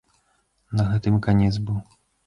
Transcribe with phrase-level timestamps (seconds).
[0.79, 1.77] На гэтым і канец быў.